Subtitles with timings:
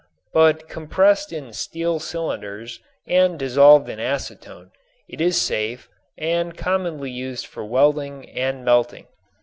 [0.33, 4.71] But compressed in steel cylinders and dissolved in acetone,
[5.07, 9.05] it is safe and commonly used for welding and melting.